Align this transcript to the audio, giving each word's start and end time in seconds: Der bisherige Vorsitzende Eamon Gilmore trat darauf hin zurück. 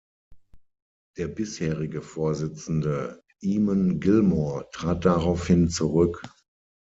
Der 1.17 1.27
bisherige 1.27 2.01
Vorsitzende 2.01 3.21
Eamon 3.43 3.99
Gilmore 3.99 4.67
trat 4.71 5.05
darauf 5.05 5.45
hin 5.45 5.69
zurück. 5.69 6.23